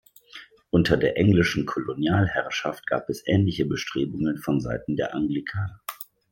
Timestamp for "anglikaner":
5.13-5.79